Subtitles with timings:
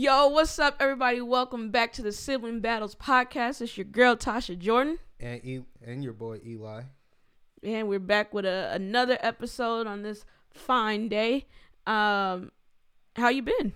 [0.00, 1.20] Yo, what's up, everybody?
[1.20, 3.60] Welcome back to the Sibling Battles podcast.
[3.60, 6.82] It's your girl Tasha Jordan, and e- and your boy Eli.
[7.64, 11.48] and we're back with a, another episode on this fine day.
[11.84, 12.52] Um,
[13.16, 13.72] how you been?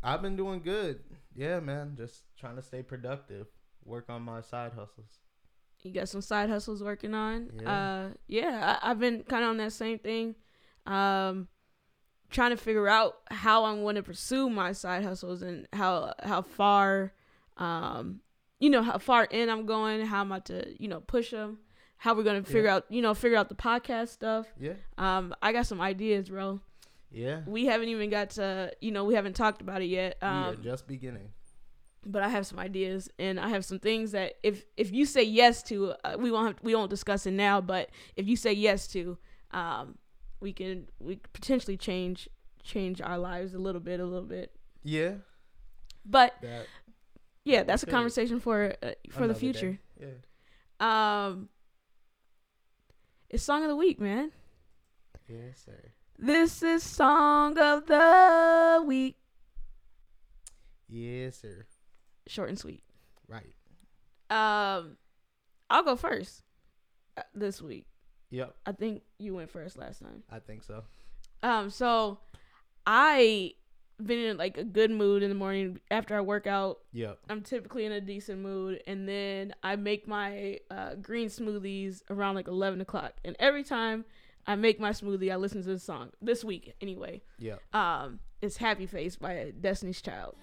[0.00, 1.00] I've been doing good.
[1.34, 1.94] Yeah, man.
[1.96, 3.48] Just trying to stay productive.
[3.84, 5.18] Work on my side hustles.
[5.82, 7.50] You got some side hustles working on?
[7.60, 7.72] Yeah.
[7.72, 10.36] Uh, yeah, I, I've been kind of on that same thing.
[10.86, 11.48] Um,
[12.30, 16.42] trying to figure out how I'm going to pursue my side hustles and how how
[16.42, 17.12] far,
[17.56, 18.20] um,
[18.60, 21.58] you know, how far in I'm going, how I'm about to, you know, push them.
[22.00, 22.76] How we're gonna figure Yeah.
[22.76, 24.46] out, you know, figure out the podcast stuff.
[24.60, 24.74] Yeah.
[24.98, 26.60] Um, I got some ideas, bro.
[27.10, 27.40] Yeah.
[27.46, 30.16] We haven't even got to, you know, we haven't talked about it yet.
[30.22, 31.30] we are Um, just beginning.
[32.06, 35.24] but I have some ideas and I have some things that if if you say
[35.24, 37.60] yes to, uh, we won't have, we won't discuss it now.
[37.60, 39.18] But if you say yes to,
[39.50, 39.98] um,
[40.40, 42.28] we can we could potentially change
[42.62, 44.52] change our lives a little bit, a little bit.
[44.82, 45.14] Yeah.
[46.04, 46.66] But That
[47.44, 49.40] yeah, that's a conversation for uh, for the another day.
[49.40, 49.78] future.
[50.00, 51.26] Yeah.
[51.28, 51.48] Um,
[53.30, 54.32] it's song of the week, man.
[55.28, 55.92] Yes, sir.
[56.18, 59.16] This is song of the week.
[60.88, 61.66] Yes, sir.
[62.26, 62.82] Short and sweet.
[63.28, 63.54] Right.
[64.30, 64.96] Um,
[65.70, 66.42] I'll go first
[67.16, 67.86] uh, this week.
[68.30, 68.54] Yep.
[68.66, 70.22] I think you went first last time.
[70.30, 70.84] I think so.
[71.42, 72.18] Um, so
[72.86, 73.54] I
[74.02, 76.78] been in like a good mood in the morning after I work out.
[76.92, 77.18] Yep.
[77.28, 82.36] I'm typically in a decent mood, and then I make my uh, green smoothies around
[82.36, 83.14] like 11 o'clock.
[83.24, 84.04] And every time
[84.46, 86.10] I make my smoothie, I listen to this song.
[86.22, 87.22] This week, anyway.
[87.38, 87.56] Yeah.
[87.72, 90.36] Um, it's "Happy Face" by Destiny's Child.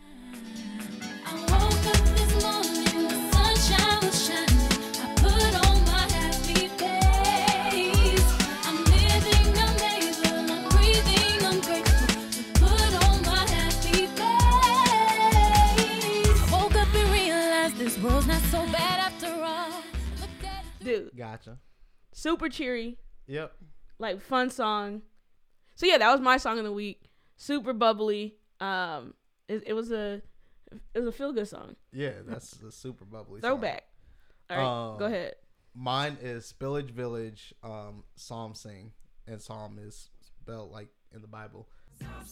[20.86, 21.58] Dude, Gotcha.
[22.14, 23.54] super cheery, Yep.
[24.00, 25.02] like fun song.
[25.76, 27.10] So yeah, that was my song of the week.
[27.38, 28.36] Super bubbly.
[28.62, 29.14] Um,
[29.50, 30.22] it, it was a
[30.94, 31.76] it was a feel good song.
[31.92, 33.42] Yeah, that's a super bubbly.
[33.42, 33.50] song.
[33.52, 33.84] Throwback.
[34.50, 35.36] All right, Um, go ahead.
[35.74, 38.94] Mine is Spillage Village, um, Psalm sing,
[39.28, 41.68] and Psalm is spelled like in the Bible.
[42.02, 42.26] I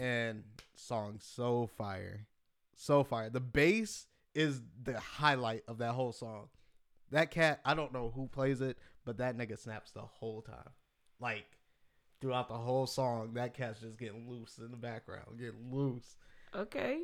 [0.00, 0.42] and
[0.74, 2.26] song so fire,
[2.74, 3.28] so fire.
[3.28, 6.48] The bass is the highlight of that whole song.
[7.10, 10.70] That cat, I don't know who plays it, but that nigga snaps the whole time.
[11.20, 11.44] Like
[12.20, 16.16] throughout the whole song, that cat's just getting loose in the background, getting loose.
[16.54, 17.00] Okay,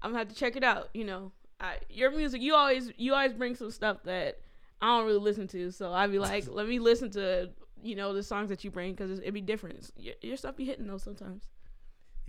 [0.00, 0.90] I'm gonna have to check it out.
[0.94, 2.40] You know, I, your music.
[2.40, 4.38] You always you always bring some stuff that
[4.80, 5.72] I don't really listen to.
[5.72, 7.50] So I'd be like, let me listen to
[7.82, 9.90] you know the songs that you bring because it'd be different.
[9.96, 11.48] Your, your stuff be hitting those sometimes.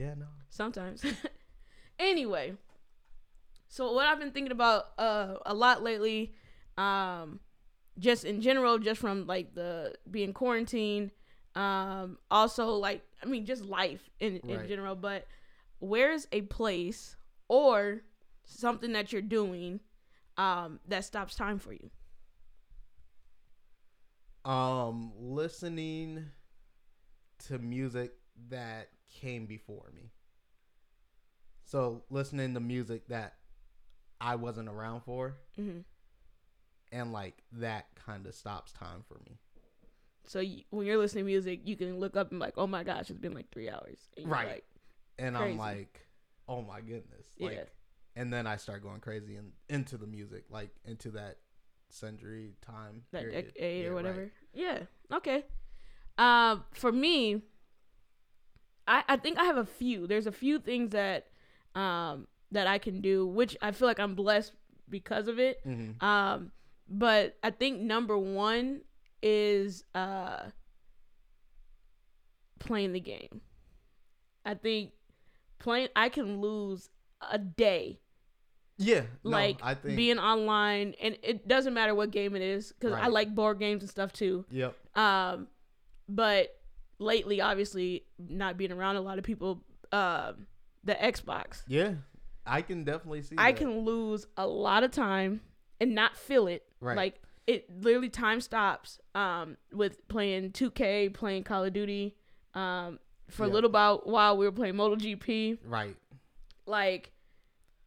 [0.01, 0.25] Yeah, no.
[0.49, 1.03] sometimes.
[1.99, 2.53] anyway,
[3.67, 6.33] so what I've been thinking about uh, a lot lately,
[6.77, 7.39] um,
[7.99, 11.11] just in general, just from like the being quarantined,
[11.55, 14.67] um, also like I mean just life in in Right.
[14.67, 14.95] general.
[14.95, 15.27] But
[15.79, 17.15] where's a place
[17.47, 18.01] or
[18.45, 19.81] something that you're doing
[20.37, 21.91] um, that stops time for you?
[24.43, 26.25] Um, listening
[27.47, 28.13] to music
[28.49, 30.11] that came before me.
[31.63, 33.35] So listening to music that
[34.19, 35.79] I wasn't around for, hmm
[36.93, 39.37] and like that kind of stops time for me.
[40.25, 42.83] So y when you're listening to music, you can look up and like, oh my
[42.83, 44.09] gosh, it's been like three hours.
[44.17, 44.47] And Right.
[44.47, 44.65] like,
[45.17, 45.53] And Crazy.
[45.53, 45.99] I'm like,
[46.49, 47.63] oh my goodness, like, Yeah.
[48.21, 51.37] and then I start going crazy and into the music, like into that
[51.89, 53.53] century time that period.
[53.53, 54.03] decade Yeah, or right.
[54.03, 54.31] whatever.
[54.53, 54.79] Yeah.
[55.13, 55.45] Okay.
[56.17, 57.41] Um, for me,
[58.87, 60.07] I I think I have a few.
[60.07, 61.27] There's a few things that
[61.75, 64.53] um that I can do, which I feel like I'm blessed
[64.89, 65.65] because of it.
[65.65, 66.01] Mhm.
[66.03, 66.51] Um,
[66.89, 68.81] but I think number one
[69.21, 70.49] is uh
[72.59, 73.41] playing the game.
[74.45, 74.91] I think
[75.59, 76.89] playing I can lose
[77.29, 77.99] a day
[78.77, 79.95] Yeah, no, like I think.
[79.95, 83.83] being online and it doesn't matter what game it is because i like board games
[83.83, 84.75] and stuff too yep.
[84.97, 85.47] um
[86.09, 86.59] but
[87.01, 90.45] lately obviously not being around a lot of people um
[90.83, 91.93] the xbox Yeah.
[92.45, 93.35] I can definitely see.
[93.37, 93.57] I that.
[93.59, 95.41] can lose a lot of time
[95.79, 96.63] and not feel it.
[96.79, 96.97] Right.
[96.97, 102.15] Like it literally time stops um with playing 2K, playing Call of Duty.
[102.55, 102.97] Um
[103.29, 105.95] for a little about while we were playing MotoGP, Right.
[106.65, 107.11] like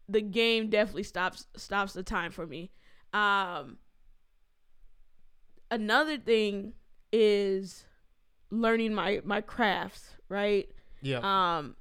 [0.09, 2.71] the game definitely stops stops the time for me.
[3.13, 3.79] Um
[5.71, 6.75] another thing
[7.13, 7.85] is
[8.61, 10.69] learning my my crafts, right?
[11.03, 11.19] Yeah.
[11.19, 11.77] Um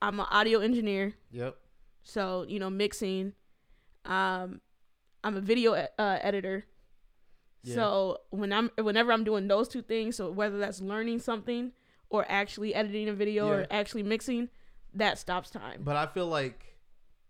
[0.00, 1.14] I'm an audio engineer.
[1.30, 1.56] yep.
[2.02, 3.32] So you know, mixing.
[4.04, 4.60] Um,
[5.24, 6.64] I'm a video e- uh, editor.
[7.64, 7.74] Yeah.
[7.74, 11.72] So when I'm whenever I'm doing those two things, so whether that's learning something
[12.08, 13.52] or actually editing a video Yeah.
[13.56, 14.48] or actually mixing,
[14.94, 15.82] that stops time.
[15.84, 16.64] But I feel like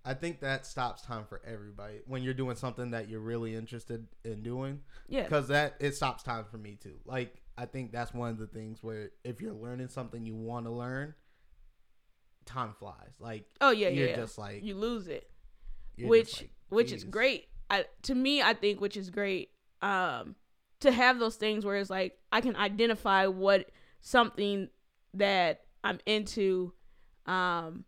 [0.04, 4.06] I think that stops time for everybody when you're doing something that you're really interested
[4.24, 4.82] in doing.
[5.08, 5.22] yeah.
[5.24, 6.98] Because that it stops time for me too.
[7.04, 10.66] Like I think that's one of the things where if you're learning something you want
[10.66, 11.14] to learn,
[12.46, 13.14] time flies.
[13.18, 14.16] Like Oh yeah, you're yeah.
[14.16, 15.28] just like you lose it,
[16.00, 17.46] which like, which is great.
[17.68, 19.50] I to me, I think which is great.
[19.82, 20.36] Um,
[20.80, 23.70] to have those things where it's like I can identify what
[24.00, 24.68] something
[25.14, 26.72] that I'm into.
[27.26, 27.84] Um,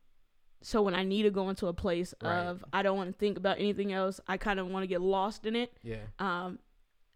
[0.62, 2.36] so when I need to go into a place Right.
[2.46, 5.00] of I don't want to think about anything else, I kind of want to get
[5.00, 5.72] lost in it.
[5.82, 6.02] Yeah.
[6.18, 6.58] Um,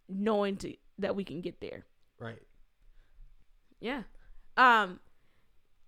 [0.09, 1.85] knowing to, that we can get there.
[2.19, 2.43] Right.
[3.81, 4.03] Yeah.
[4.57, 5.01] Um,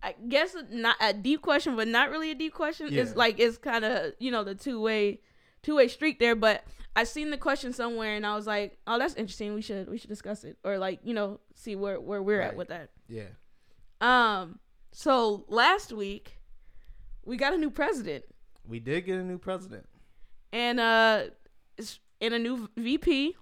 [0.02, 2.88] I guess not a deep question, but not really a deep question.
[2.90, 3.02] Yeah.
[3.02, 5.20] It's like it's kind of you know the two way
[5.62, 6.34] two way street there.
[6.34, 6.64] But
[6.94, 9.54] I seen the question somewhere, and I was like, oh, that's interesting.
[9.54, 12.56] We should we should discuss it, or like you know see where where we're at
[12.56, 12.90] with that.
[13.08, 13.28] Yeah.
[14.00, 14.58] Um.
[14.92, 16.38] So last week
[17.24, 18.24] we got a new president,
[18.68, 19.86] We did get a new president.
[20.52, 21.24] and uh,
[22.20, 23.36] and a new VP.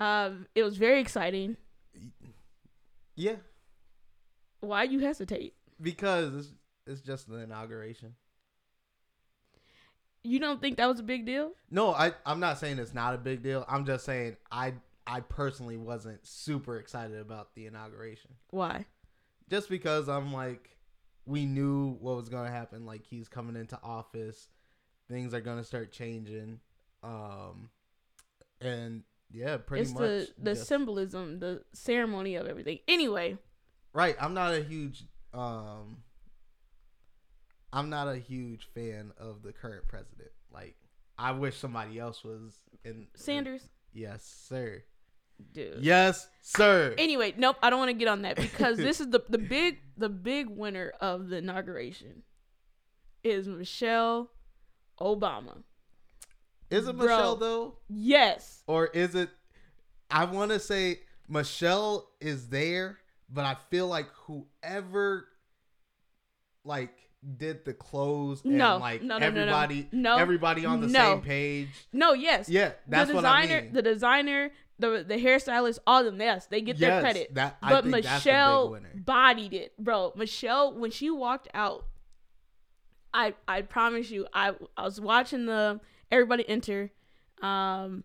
[0.00, 1.56] Uh, it was very exciting.
[3.14, 3.36] Yeah.
[4.60, 5.54] Why you hesitate?
[5.80, 6.52] Because it's,
[6.86, 8.14] it's just an inauguration.
[10.24, 11.52] You don't think that was a big deal?
[11.70, 13.64] No, I I'm not saying it's not a big deal.
[13.68, 14.74] I'm just saying I
[15.04, 18.30] I personally wasn't super excited about the inauguration.
[18.50, 18.86] Why?
[19.50, 20.76] Just because I'm like
[21.26, 24.48] we knew what was going to happen like he's coming into office.
[25.08, 26.60] Things are going to start changing.
[27.02, 27.70] Um
[28.60, 29.02] and
[29.32, 32.78] yeah, pretty it's much the the just- symbolism, the ceremony of everything.
[32.88, 33.38] Anyway,
[33.94, 35.98] Right, I'm not a huge um
[37.72, 40.30] I'm not a huge fan of the current president.
[40.52, 40.76] Like
[41.18, 44.82] I wish somebody else was in Sanders, Yes, sir.
[45.52, 45.78] dude.
[45.82, 46.94] Yes, sir.
[46.98, 49.78] Anyway, nope, I don't want to get on that because this is the the big
[49.96, 52.22] the big winner of the inauguration
[53.24, 54.30] is Michelle
[55.00, 55.62] Obama.
[56.72, 57.06] Is it Bro.
[57.06, 57.74] Michelle though?
[57.88, 58.62] Yes.
[58.66, 59.30] Or is it
[60.10, 62.98] I want to say Michelle is there,
[63.30, 65.28] but I feel like whoever
[66.64, 66.96] like
[67.36, 70.16] did the clothes and No, like no, no, everybody No.
[70.16, 71.14] everybody on the No.
[71.14, 71.68] same page.
[71.92, 72.48] No, yes.
[72.48, 73.72] Yeah, that's the what I designer, mean.
[73.72, 77.34] the designer, the the hairstylist, all of them, yes, they get their credit.
[77.34, 80.12] that- but think that's the big Michelle bodied it, bro.
[80.16, 81.86] Michelle, when she walked out,
[83.14, 85.80] I I promise you, I I was watching the
[86.12, 86.92] everybody enter.
[87.40, 88.04] Um,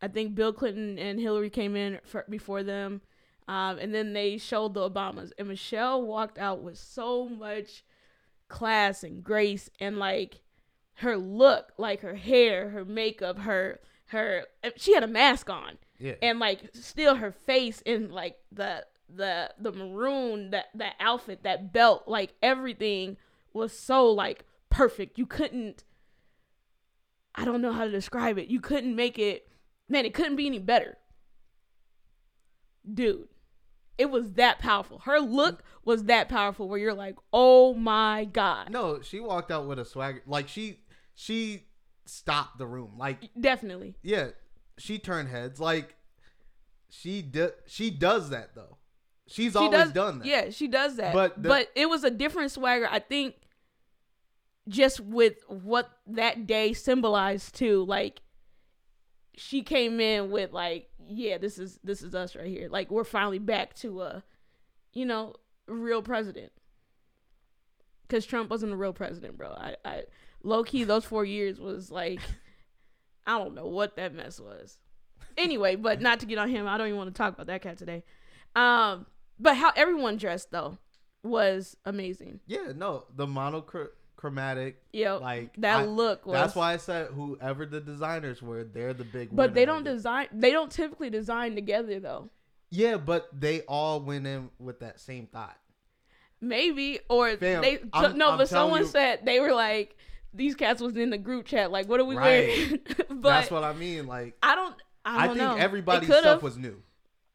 [0.00, 3.02] I think Bill Clinton and Hillary came in for, before them,
[3.46, 7.84] um, and then they showed the Obamas, and Michelle walked out with so much
[8.48, 10.40] class and grace and like
[10.94, 14.44] her look, like her hair, her makeup, her her
[14.76, 16.14] she had a mask on Yeah.
[16.20, 21.72] and like still her face and like the the the maroon that that outfit that
[21.72, 23.16] belt like everything
[23.54, 25.84] was so like perfect you couldn't
[27.34, 29.48] i don't know how to describe it you couldn't make it
[29.88, 30.96] man it couldn't be any better
[32.92, 33.28] dude
[33.98, 38.70] it was that powerful her look was that powerful where you're like oh my god
[38.70, 40.22] No, she walked out with a swagger.
[40.26, 40.80] Like she
[41.14, 41.64] she
[42.06, 42.94] stopped the room.
[42.96, 44.28] Like definitely yeah,
[44.78, 45.60] she turned heads.
[45.60, 45.94] Like
[46.88, 47.52] she did.
[47.66, 48.78] She does that though.
[49.28, 50.26] She's she always does done that.
[50.26, 51.12] Yeah, she does that.
[51.12, 52.88] But But it was a different swagger.
[52.90, 53.34] I think
[54.68, 57.84] just with what that day symbolized too.
[57.84, 58.20] Like
[59.36, 62.68] she came in with like, yeah, this is this is us right here.
[62.68, 64.22] Like we're finally back to a,
[64.92, 65.34] you know,
[65.66, 66.52] real president.
[68.08, 69.48] Cause Trump wasn't a real president, bro.
[69.52, 70.02] I, I
[70.42, 72.20] low key those four years was like,
[73.26, 74.78] I don't know what that mess was.
[75.38, 76.68] Anyway, but not to get on him.
[76.68, 78.04] I don't even want to talk about that cat today.
[78.54, 79.06] Um,
[79.38, 80.78] but how everyone dressed though
[81.22, 82.40] was amazing.
[82.46, 82.72] Yeah.
[82.76, 83.26] No, the
[84.16, 84.82] monochromatic.
[84.92, 86.34] Yo, Like that I- look was.
[86.34, 89.30] That's why I said whoever the designers were, they're the big.
[89.34, 90.28] But they don't design.
[90.32, 92.30] They don't typically design together though.
[92.70, 95.58] Yeah, but they all went in with that same thought.
[96.40, 99.96] Maybe or Fam, they I'm- no, I'm but someone you- said they were like
[100.34, 101.70] these cats was in the group chat.
[101.70, 102.48] Like, what are we Right.
[102.48, 102.80] wearing?
[103.10, 104.06] but That's what I mean.
[104.06, 104.74] Like, I don't.
[105.04, 105.56] I I, don't think know.
[105.56, 106.80] everybody's stuff was new.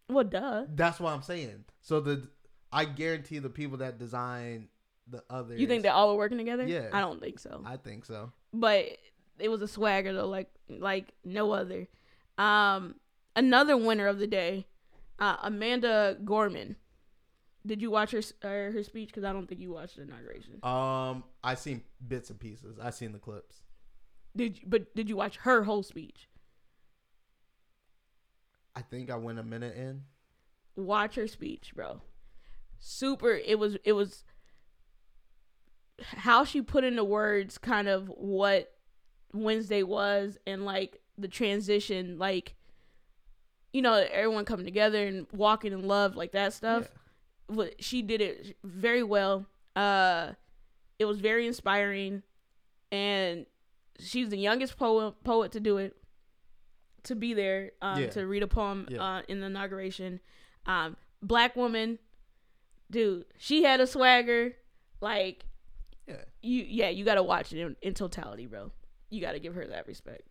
[0.10, 0.64] Well, duh.
[0.74, 1.66] That's what I'm saying.
[1.82, 2.28] So the
[2.72, 4.70] I guarantee the people that design
[5.10, 5.60] the others.
[5.60, 6.66] You think they all were working together?
[6.66, 6.90] Yeah.
[6.94, 7.62] I don't think so.
[7.66, 8.32] I think so.
[8.54, 8.86] but
[9.40, 11.88] it was a swagger though, like like no other.
[12.38, 12.96] Um,
[13.36, 14.68] another winner of the day,
[15.20, 16.76] uh, Amanda Gorman.
[17.66, 19.10] Did you watch her uh, her speech?
[19.10, 20.60] Because I don't think you watched the inauguration.
[20.64, 22.78] Um, I seen bits and pieces.
[22.82, 23.64] I seen the clips.
[24.36, 26.30] Did you, but did you watch her whole speech?
[28.76, 30.04] I think I went a minute in.
[30.76, 32.02] Watch her speech, bro.
[32.80, 33.32] Super.
[33.32, 34.24] It was it was
[36.02, 38.74] how she put into words kind of what
[39.34, 42.56] Wednesday was and like the transition, like
[43.74, 46.88] you know everyone coming together and walking in love, like that stuff.
[47.48, 49.46] What she did it very well.
[49.76, 50.32] Uh,
[51.00, 52.24] it was very inspiring,
[52.92, 53.46] and
[54.00, 55.96] she's the youngest poet poet to do it.
[57.04, 58.10] To be there, um, Yeah.
[58.10, 59.02] to read a poem Yeah.
[59.18, 60.20] uh, in the inauguration.
[60.66, 62.00] Um, black woman,
[62.92, 64.56] dude, she had a swagger.
[65.00, 65.46] Like
[66.08, 66.16] Yeah.
[66.42, 68.72] you, yeah, you gotta watch it in, in totality, bro.
[69.10, 70.24] You gotta give her that respect.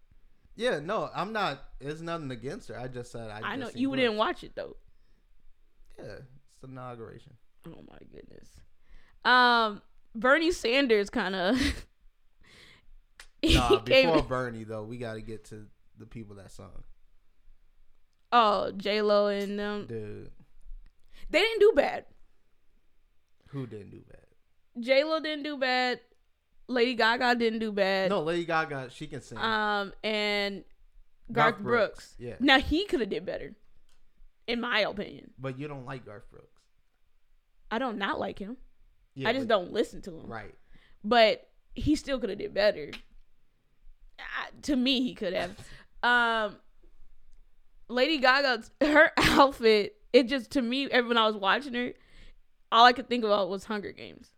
[0.57, 1.63] Yeah, no, I'm not.
[1.81, 2.79] It's nothing against her.
[2.79, 3.39] I just said I.
[3.39, 4.77] I, just know you didn't watch it though.
[5.99, 7.35] Yeah, it's the inauguration.
[7.67, 8.49] Oh my goodness.
[9.25, 9.83] Um,
[10.15, 11.85] Bernie Sanders kind of.
[13.45, 15.67] Nah, before Bernie though, we got to get to
[15.99, 16.83] the people that sung.
[18.33, 20.31] oh J Lo and them, Dude,
[21.31, 22.07] they didn't do bad.
[23.49, 24.26] who didn't do bad?
[24.81, 26.01] J Lo didn't do bad.
[26.69, 28.11] Lady Gaga didn't do bad.
[28.11, 29.39] No, Lady Gaga, she can sing.
[29.39, 30.65] Um, and
[31.33, 32.15] Garth Garth, Brooks, Brooks.
[32.19, 32.35] yeah.
[32.41, 33.55] Now he could have did better,
[34.49, 35.31] in my opinion.
[35.39, 36.61] but you don't like Garth Brooks.
[37.71, 38.57] I don't not like him.
[39.15, 40.27] Yeah, I just but- don't listen to him.
[40.27, 40.55] Right.
[41.05, 42.91] but he still could have did better.
[44.19, 44.23] Uh,
[44.63, 45.53] to me, he could have.
[46.03, 46.57] Um,
[47.89, 49.97] Lady Gaga's her outfit.
[50.13, 51.93] It just to me, every when I was watching her,
[52.73, 54.31] all I could think about was Hunger Games.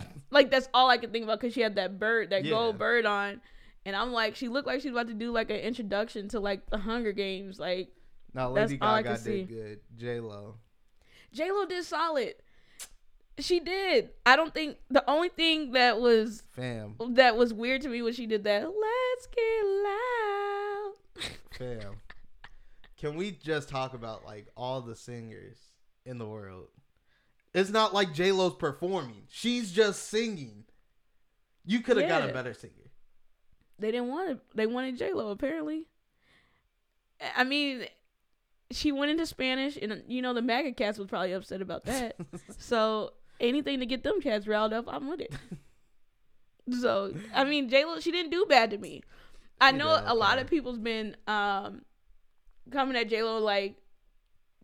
[0.30, 2.50] like that's all I could think about because she had that bird, that Yeah.
[2.50, 3.40] gold bird on,
[3.84, 6.68] and I'm like, she looked like she's about to do like an introduction to like
[6.70, 7.58] the Hunger Games.
[7.58, 7.88] Like
[8.34, 9.44] That's Lady Gaga could see.
[9.44, 9.80] did good.
[9.96, 10.56] J Lo.
[11.32, 12.34] J Lo did solid.
[13.38, 14.10] She did.
[14.24, 16.94] I don't think the only thing that was Fam.
[17.10, 18.62] that was weird to me when she did that.
[18.62, 20.92] Let's get loud.
[21.58, 21.96] Fam.
[22.98, 25.58] Can we just talk about like all the singers
[26.06, 26.68] in the world?
[27.56, 29.22] It's not like J Lo's performing.
[29.30, 30.64] She's just singing.
[31.64, 32.90] You could have got a better singer.
[33.78, 34.38] they didn't want it.
[34.54, 35.86] They wanted J Lo apparently.
[37.34, 37.86] I mean,
[38.70, 42.16] she went into Spanish, and you know the MAGA cats was probably upset about that.
[42.58, 45.34] so anything to get them cats riled up, I'm with it.
[46.78, 49.02] so I mean, J Lo, she didn't do bad to me.
[49.62, 51.86] I know a lot of people's been um
[52.70, 53.76] coming at J Lo like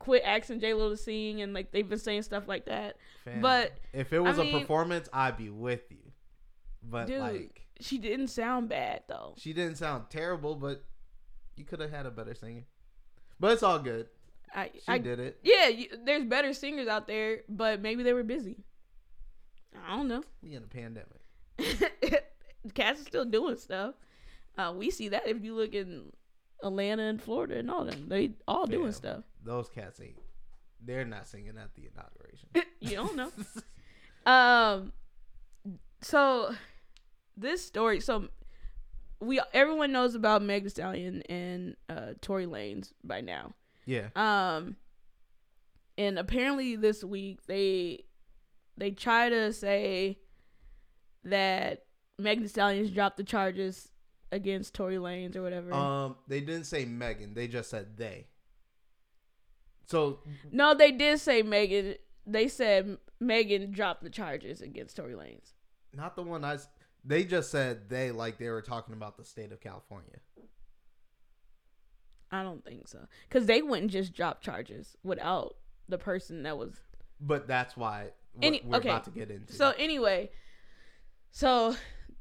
[0.03, 2.97] quit asking J Lo to sing, and like they've been saying stuff like that.
[3.41, 5.99] But, if it was I a mean- performance, I'd be with you.
[6.83, 9.35] But Dude, like she didn't sound bad though.
[9.39, 10.83] she didn't sound terrible, but
[11.57, 12.65] you could have had a better singer.
[13.39, 14.09] But it's all good.
[14.55, 15.39] I, She I did it.
[15.43, 18.57] Yeah, you, there's better singers out there, but maybe they were busy.
[19.87, 20.23] I don't know.
[20.43, 21.21] We in a pandemic.
[22.75, 23.95] Cats are still doing stuff.
[24.59, 26.13] Uh, we see that if you look in
[26.63, 29.23] Atlanta and Florida and all them, they all doing stuff.
[29.45, 30.17] Those cats ain't.
[30.85, 32.49] They're not singing at the inauguration.
[32.81, 33.31] you don't know.
[34.31, 34.93] Um,
[36.01, 36.55] so
[37.37, 38.29] this story, so
[39.21, 43.55] we everyone knows about Meg Thee Stallion and uh, Tory Lanez by now.
[43.87, 44.09] yeah.
[44.17, 44.77] Um,
[45.99, 48.05] and apparently this week they
[48.77, 50.19] they try to say
[51.25, 51.85] that
[52.19, 53.91] Megan Thee Stallion's dropped the charges
[54.33, 55.73] against Tory Lanez or whatever.
[55.73, 57.35] Um, they didn't say Megan.
[57.35, 58.27] They just said they.
[59.93, 60.19] So
[60.51, 61.95] no, they did say Megan.
[62.27, 65.53] They said Megan dropped the charges against Tory Lanez.
[65.93, 66.59] not the one I.
[67.05, 70.19] They just said they like they were talking about the state of California.
[72.31, 75.57] I don't think so, because they wouldn't just drop charges without
[75.89, 76.81] the person that was
[77.21, 78.89] But that's why Any- we're okay.
[78.89, 79.53] about to get into.
[79.53, 80.31] So anyway,
[81.31, 81.77] so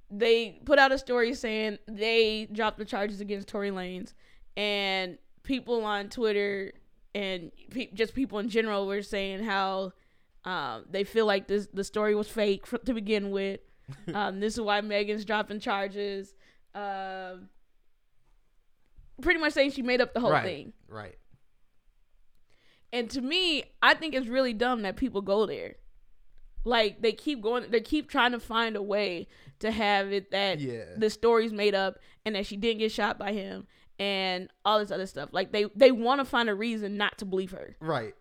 [0.10, 4.13] they put out a story saying they dropped the charges against Tory Lanez,
[4.58, 6.74] and people on Twitter
[7.13, 9.94] and pe- just people in general were saying how
[10.46, 13.60] um, they feel like this the story was fake to begin with.
[14.13, 16.34] Um, this is why Megan's dropping charges.
[16.74, 17.50] Um,
[19.22, 20.74] pretty much saying she made up the whole right, thing.
[20.88, 21.15] right.
[22.94, 25.75] And to me, I think it's really dumb that people go there.
[26.63, 29.27] Like they keep going, they keep trying to find a way
[29.60, 30.86] to have it that Yeah.
[30.98, 33.68] the story's made up and that she didn't get shot by him
[34.01, 35.29] and all this other stuff.
[35.31, 37.75] Like they they want to find a reason not to believe her.
[37.79, 38.15] Right.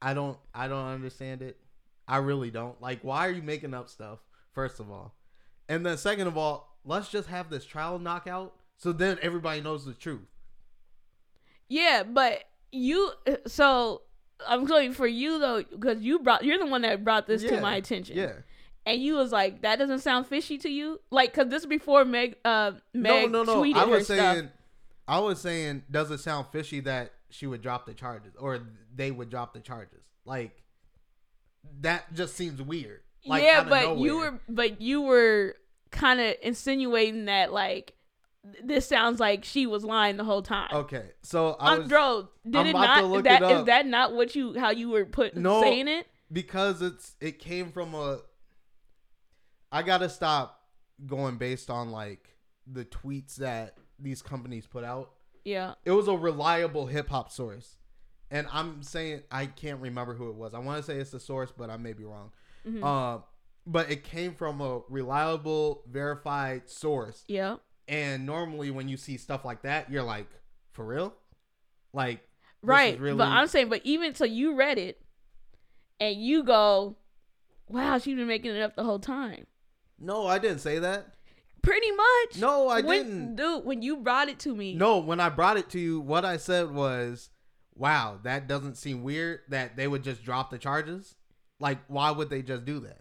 [0.00, 1.58] I don't I don't understand it.
[2.08, 2.80] I really don't.
[2.80, 4.20] Like why are you making up stuff
[4.54, 5.14] first of all?
[5.68, 9.84] And then second of all, let's just have this trial knockout so then everybody knows
[9.84, 10.26] the truth.
[11.68, 13.12] Yeah, but you
[13.46, 14.00] so
[14.46, 17.60] I'm going for you though because you brought you're the one that brought this to
[17.60, 18.16] my attention.
[18.16, 18.32] Yeah.
[18.88, 22.04] And you was like, that doesn't sound fishy to you, like because this is before
[22.04, 23.62] Meg uh Meg no, no, no.
[23.62, 24.16] tweeted I her was stuff.
[24.18, 24.50] saying
[25.06, 28.60] I was saying does it sound fishy that she would drop the charges or
[28.94, 30.02] they would drop the charges?
[30.24, 30.62] Like
[31.80, 33.00] that just seems weird.
[33.26, 35.54] Like, yeah, but you were but you were
[35.90, 37.94] kind of insinuating that like
[38.62, 40.68] this sounds like she was lying the whole time.
[40.72, 41.10] Okay.
[41.22, 43.04] So I was bro, did I'm it not?
[43.04, 45.60] look that it is that not what you how you were put No.
[45.60, 46.06] saying it?
[46.32, 48.20] because it's it came from a
[49.72, 50.62] I gotta stop
[51.06, 55.12] going based on like the tweets that these companies put out.
[55.44, 55.74] Yeah.
[55.84, 57.76] It was a reliable hip hop source.
[58.30, 60.52] And I'm saying I can't remember who it was.
[60.54, 62.30] I want to say it's the source, but I may be wrong.
[62.66, 62.82] Mhm.
[62.84, 63.24] Um,
[63.66, 67.24] but it came from a reliable, verified source.
[67.26, 67.56] Yeah.
[67.86, 70.28] And normally, when you see stuff like that, you're like,
[70.72, 71.14] "For real?"
[71.94, 72.20] Like,
[72.62, 72.98] Right.
[73.00, 75.00] really- But I'm saying, but even so, you read it,
[75.98, 76.96] and you go,
[77.66, 79.46] "Wow, she's been making it up the whole time."
[79.98, 81.14] No, I didn't say that.
[81.62, 82.38] Pretty much.
[82.38, 83.36] No, I when, didn't.
[83.36, 83.64] dude.
[83.64, 86.36] When you brought it to me, No, when I brought it to you, what I
[86.36, 87.30] said was,
[87.74, 91.16] "Wow, that doesn't seem weird that they would just drop the charges.
[91.60, 93.00] Like, why would they just do that?"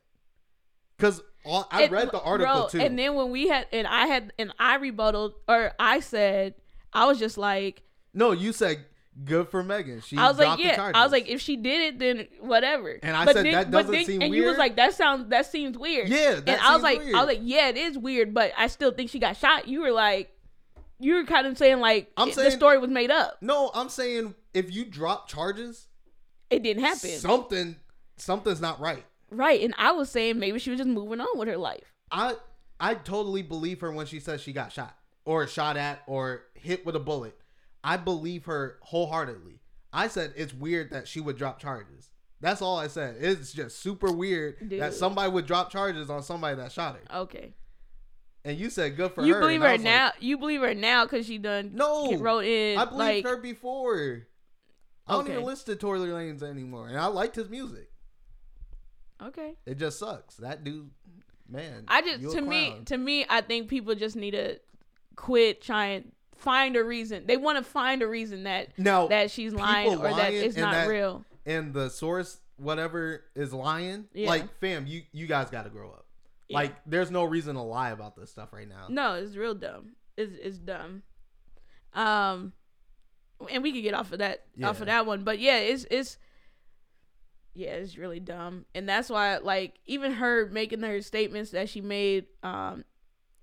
[0.98, 2.82] Because I And- read the article bro, too.
[2.82, 6.56] And then when we had, and I had, and I rebutted, or I said,
[6.92, 8.86] I was just like, no, you said
[9.24, 10.02] good for Megan.
[10.02, 10.92] She I was like, yeah.
[10.94, 12.98] I was like, if she did it, then whatever.
[13.02, 15.30] And I But said, then, that doesn't then- seem and you was like, that sounds,
[15.30, 16.10] that seems weird.
[16.10, 17.16] Yeah, and I was like, weird.
[17.16, 19.68] I was like, yeah, it is weird, but I still think she got shot.
[19.68, 20.32] You were like,
[21.00, 23.38] you were kind of saying like I'm saying- the story was made up.
[23.42, 25.88] no, I'm saying if you drop charges,
[26.50, 27.10] It didn't happen.
[27.12, 27.76] something
[28.18, 29.06] something's not right.
[29.30, 29.62] right.
[29.62, 31.94] And I was saying maybe she was just moving on with her life.
[32.12, 32.36] I
[32.80, 36.86] I totally believe her when she says she got shot or shot at or hit
[36.86, 37.38] with a bullet.
[37.88, 39.62] I believe her wholeheartedly.
[39.94, 42.10] I said it's weird that she would drop charges.
[42.42, 43.16] That's all I said.
[43.20, 47.20] It's just super weird that somebody would drop charges on somebody that shot her.
[47.22, 47.54] Okay.
[48.44, 49.40] And you said good for you her.
[49.40, 50.12] believe her was like, now.
[50.20, 54.28] you believe her now because she done No, wrote in I believed like her before.
[55.08, 55.34] I don't Okay.
[55.34, 57.90] even listen to Tory Lanez anymore, and I liked his music.
[59.26, 59.54] okay.
[59.66, 60.36] It just sucks.
[60.36, 60.90] That dude,
[61.50, 61.86] man.
[61.88, 64.60] I just to me to me I think people just need to
[65.16, 67.26] quit trying find a reason.
[67.26, 70.72] They want to find a reason that now that she's lying or that it's not
[70.74, 71.26] that- real.
[71.46, 74.30] and the source whatever is lying Yeah.
[74.30, 76.06] like fam you you guys got to grow up
[76.48, 76.58] Yeah.
[76.58, 79.96] like there's no reason to lie about this stuff right now No, it's real dumb.
[80.18, 81.04] It's it's dumb.
[81.94, 82.54] Um,
[83.52, 86.18] and we could get off of that off of that one, but yeah, it's it's
[87.54, 91.82] yeah, it's really dumb, and that's why like even her making her statements that she
[91.82, 92.84] made um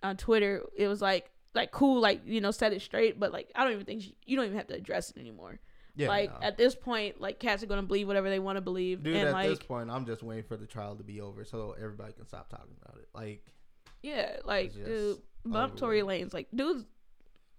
[0.02, 3.50] on Twitter, it was like like cool, like you know, set it straight, but like
[3.54, 5.60] I don't even think she, you don't even have to address it anymore.
[5.94, 6.46] yeah like no.
[6.46, 9.28] at this point, like cats are gonna believe whatever they want to believe, dude and
[9.28, 12.12] at like this point i'm just waiting for the trial to be over so everybody
[12.12, 13.44] can stop talking about it like
[14.02, 16.02] yeah, like dude, bump Tory.
[16.02, 16.84] Lanez like dude's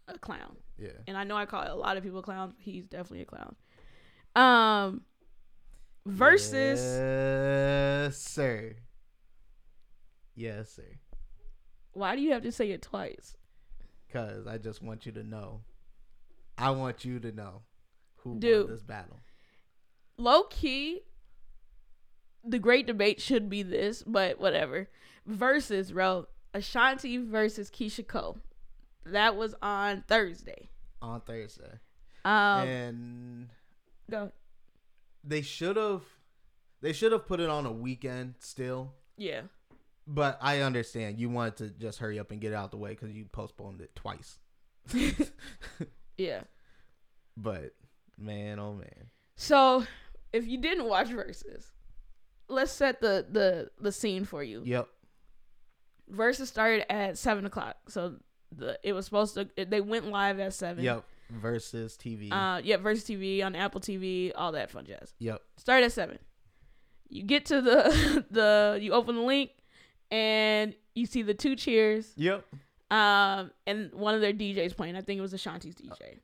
[0.08, 0.56] a clown.
[0.78, 2.54] yeah and I know I call a lot of people clowns.
[2.54, 3.56] But he's definitely a clown.
[4.36, 5.02] Um,
[6.08, 6.78] Verzuz
[8.06, 8.76] yes sir
[10.36, 11.00] yes sir
[11.96, 13.38] why do you have to say it twice?
[14.16, 15.60] Because i just want you to know
[16.58, 17.64] i want you to know
[18.20, 18.66] who Dude.
[18.68, 19.20] won this battle
[20.18, 21.02] Low key,
[22.42, 24.88] the great debate should be this, but whatever.
[25.30, 28.38] Verzuz, bro, Ashanti versus Keyshia Cole.
[29.06, 30.70] That was on Thursday.
[31.02, 31.80] on thursday
[32.24, 33.50] Um, and
[34.10, 34.32] go.
[35.22, 36.04] they should have
[36.80, 39.42] they should have put it on a weekend still Yeah.
[40.08, 42.92] But i understand you wanted to just hurry up and get it out the way
[42.92, 44.38] because you postponed it twice
[46.18, 46.42] Yeah.
[47.36, 47.74] but
[48.18, 49.86] man oh man So,
[50.32, 51.66] if you didn't watch Verzuz,
[52.48, 54.62] let's set the the the scene for you.
[54.66, 54.88] yep
[56.12, 58.16] Verzuz started at seven o'clock, so
[58.56, 59.50] the it was supposed to.
[59.66, 60.84] They went live at seven.
[60.84, 61.04] yep
[61.42, 65.14] Verzuz TV Uh, yeah, Verzuz TV on Apple TV, all that fun jazz.
[65.20, 66.20] yep Start at seven.
[67.10, 69.50] You get to the the you open the link,
[70.16, 72.14] and you see the two cheers.
[72.16, 72.46] yep
[72.90, 74.96] Um, and one of their DJs playing.
[74.96, 76.20] I think it was Ashanti's DJ,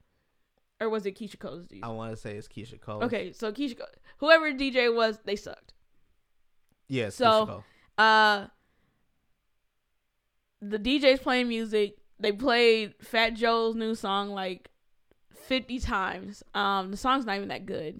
[0.80, 1.80] or was it Keyshia Cole's DJ?
[1.84, 3.88] i want to say it's Keyshia Cole Okay, so Keyshia, Cole,
[4.20, 5.74] whoever DJ was, they sucked.
[6.88, 7.10] Yeah.
[7.10, 7.64] So- Keyshia Cole.
[7.98, 8.48] Uh,
[10.62, 11.98] the DJ's playing music.
[12.20, 14.70] They played Fat Joe's new song like
[15.34, 16.44] fifty times.
[16.54, 18.00] Um, the song's not even that good,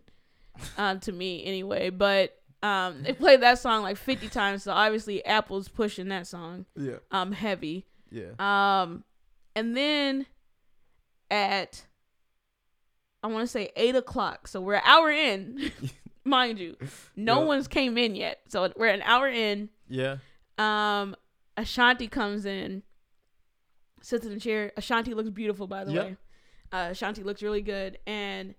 [0.78, 1.90] uh, to me anyway.
[1.90, 4.64] But um, they played that song like fifty times.
[4.64, 6.98] So obviously, Apple's pushing that song yeah.
[7.12, 7.86] um heavy.
[8.12, 8.32] Yeah.
[8.40, 9.04] Um,
[9.56, 10.26] and then
[11.30, 11.86] at
[13.24, 14.48] I want to say eight o'clock.
[14.48, 15.72] So we're an hour in,
[16.26, 16.76] mind you.
[17.16, 17.48] No Yep.
[17.48, 18.40] one's came in yet.
[18.50, 19.70] So we're an hour in.
[19.88, 20.18] Yeah.
[20.58, 21.16] Um,
[21.58, 22.84] Ashanti comes in,
[24.02, 24.72] sits in the chair.
[24.78, 26.06] Ashanti looks beautiful, by the Yep.
[26.06, 26.18] way.
[26.72, 28.56] Uh, Ashanti looks really good, and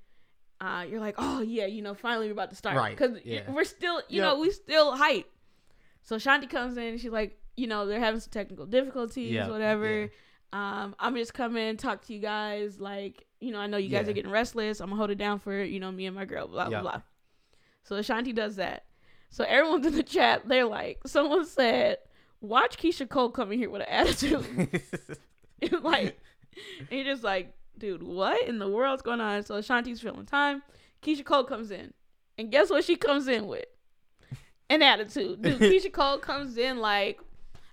[0.62, 3.51] uh, you're like, oh yeah, you know, finally we're about to start, Right, Because yeah.
[3.51, 4.25] we're still, you Yep.
[4.25, 5.29] know, we still hype.
[6.05, 9.48] So Shanti comes in, and she's like, you know, they're having some technical difficulties, Yeah,
[9.48, 10.03] whatever.
[10.03, 10.07] yeah.
[10.55, 13.88] Um, I'm just come in, talk to you guys, like, you know, I know you
[13.88, 14.11] guys Yeah.
[14.11, 14.81] are getting restless.
[14.81, 17.03] I'm gonna hold it down for you know me and my girl, blah blah blah.
[17.85, 18.85] So Shanti does that.
[19.31, 20.46] So everyone's in the chat.
[20.46, 21.98] They're like, someone said,
[22.40, 24.46] "Watch Keyshia Cole coming here with an attitude."
[25.62, 26.20] And, like,
[26.79, 29.43] and you're just like, dude, what in the world's going on?
[29.45, 30.63] So Ashanti's feeling time.
[31.03, 31.93] Keyshia Cole comes in,
[32.39, 32.85] and guess what?
[32.85, 33.65] She comes in with
[34.71, 35.43] an attitude.
[35.43, 37.21] Dude, Keyshia Cole comes in like,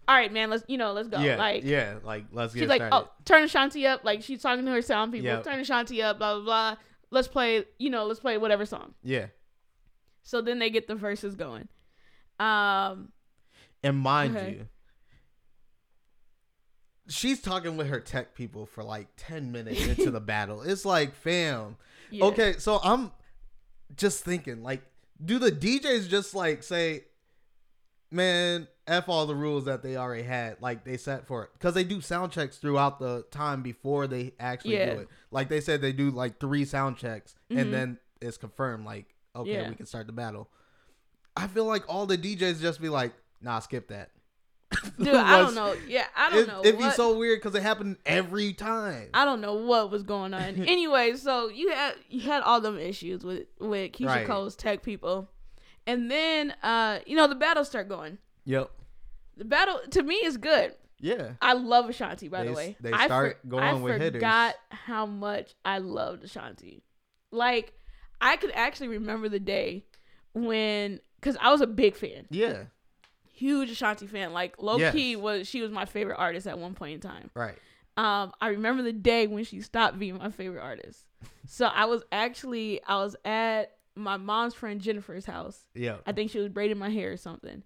[0.07, 1.19] all right, man, let's you know, let's go.
[1.19, 1.35] yeah.
[1.37, 1.95] like, yeah.
[2.03, 2.95] Like let's get she's like, started.
[3.07, 4.03] oh, turn Ashanti up.
[4.03, 5.27] Like she's talking to her sound people.
[5.27, 5.43] Yep.
[5.43, 6.17] Turn Ashanti up.
[6.17, 6.75] Blah blah blah.
[7.11, 7.65] Let's play.
[7.77, 8.93] You know, let's play whatever song.
[9.03, 9.27] Yeah.
[10.23, 11.67] So then they get the verses going.
[12.39, 13.11] Um,
[13.83, 14.49] And mind Okay.
[14.51, 14.67] you,
[17.09, 20.61] she's talking with her tech people for like 10 minutes into the battle.
[20.61, 21.75] It's like, fam.
[22.11, 22.25] yeah.
[22.25, 23.11] Okay, so I'm
[23.97, 24.81] just thinking, like,
[25.23, 27.03] do the DJs just like say,
[28.11, 31.49] man, F all the rules that they already had, like they set for it?
[31.53, 34.93] Because they do sound checks throughout the time before they actually Yeah.
[34.95, 35.09] do it.
[35.31, 37.59] Like they said, they do like three sound checks Mhm.
[37.61, 39.69] and then it's confirmed, like, okay, Yeah.
[39.69, 40.49] we can start the battle.
[41.35, 44.11] I feel like all the DJs just be like, nah, skip that.
[44.97, 45.75] Dude, I don't know.
[45.87, 46.61] Yeah, I don't it, know.
[46.63, 49.09] It'd be so weird because it happened every time.
[49.13, 50.41] I don't know what was going on.
[50.67, 54.27] anyway, so you had you had all them issues with with Keyshia Right.
[54.27, 55.29] Cole's tech people,
[55.87, 58.17] and then uh you know the battles start going.
[58.45, 58.69] yep.
[59.37, 60.75] The battle to me is good.
[60.99, 61.31] Yeah.
[61.41, 62.27] I love Ashanti.
[62.27, 64.21] By They the way, they I start going I with hitters.
[64.21, 66.83] I forgot how much I loved Ashanti.
[67.31, 67.71] Like
[68.19, 69.85] I could actually remember the day
[70.33, 72.63] when because I was a big fan, Yeah.
[73.39, 74.33] Huge Ashanti fan.
[74.33, 74.93] Like low Yes.
[74.93, 77.29] key was she was my favorite artist at one point in time.
[77.33, 77.57] Right.
[77.97, 81.05] um I remember the day when she stopped being my favorite artist.
[81.47, 85.59] So I was actually I was at my mom's friend Jennifer's house.
[85.73, 85.97] Yeah.
[86.05, 87.63] I think she was braiding my hair or something.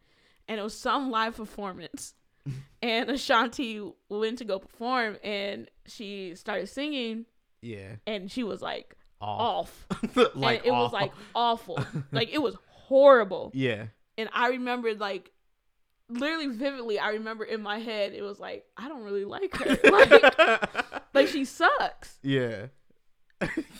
[0.47, 2.13] And it was some live performance.
[2.81, 7.25] and Ashanti went to go perform and she started singing
[7.61, 7.95] Yeah.
[8.05, 9.85] and she was like Off.
[9.89, 10.07] off.
[10.35, 11.79] like and it was like awful.
[12.11, 13.51] like it was horrible.
[13.53, 13.85] Yeah.
[14.17, 15.31] And I remembered like
[16.13, 19.77] literally vividly I remember in my head it was like I don't really like her.
[19.91, 22.17] like like she sucks.
[22.21, 22.67] yeah.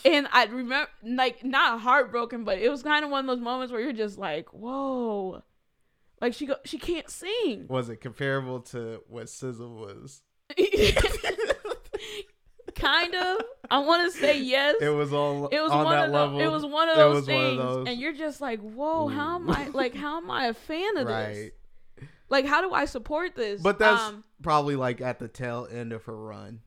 [0.04, 3.72] And I remember, like, not heartbroken, but it was kind of one of those moments
[3.72, 5.42] where you're just like, "Whoa!"
[6.20, 7.68] Like she go, she can't sing.
[7.70, 10.22] Was it comparable to what Sizzle was?
[12.76, 13.42] kind of.
[13.72, 14.76] I want to say yes.
[14.82, 16.38] It was all It was on one that of level.
[16.38, 16.48] those.
[16.48, 17.88] It was one of It those was one of things, those.
[17.88, 19.08] and you're just like, "Whoa!
[19.08, 19.74] How am I mm.
[19.74, 19.96] like?
[19.96, 21.34] How am I a fan of right.
[21.34, 21.52] this?
[22.30, 25.94] Like, how do I support this?" But that's um, probably like at the tail end
[25.94, 26.62] of her run.